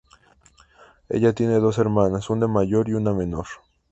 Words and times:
Ella 1.09 1.31
tiene 1.33 1.59
dos 1.59 1.77
hermanas, 1.77 2.31
una 2.31 2.47
mayor 2.47 2.89
y 2.89 2.93
una 2.95 3.13
menor. 3.13 3.45